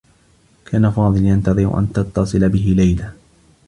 كان 0.65 0.91
فاضل 0.91 1.25
ينتظر 1.25 1.79
أن 1.79 1.93
تتّصل 1.93 2.49
به 2.49 2.73
ليلى. 2.77 3.13